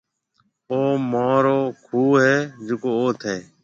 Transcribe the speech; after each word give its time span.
او 0.71 0.81
مهارو 1.11 1.59
کُوه 1.85 2.17
هيَ 2.25 2.35
جڪو 2.67 2.89
اوٿ 3.01 3.19
هيَ۔ 3.29 3.39